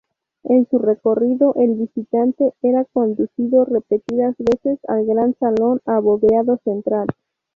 En 0.41 0.67
su 0.67 0.79
recorrido, 0.79 1.53
el 1.59 1.75
visitante 1.75 2.55
era 2.63 2.85
conducido 2.85 3.65
repetidas 3.65 4.35
veces 4.39 4.79
al 4.87 5.05
gran 5.05 5.35
salón 5.37 5.79
abovedado 5.85 6.57
central. 6.63 7.05